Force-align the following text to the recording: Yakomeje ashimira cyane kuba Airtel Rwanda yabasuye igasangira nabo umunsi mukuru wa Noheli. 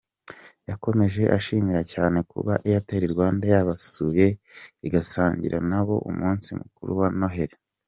Yakomeje 0.69 1.21
ashimira 1.37 1.81
cyane 1.93 2.17
kuba 2.31 2.53
Airtel 2.67 3.03
Rwanda 3.13 3.43
yabasuye 3.53 4.27
igasangira 4.87 5.57
nabo 5.69 5.95
umunsi 6.09 6.49
mukuru 6.59 6.91
wa 7.01 7.09
Noheli. 7.19 7.55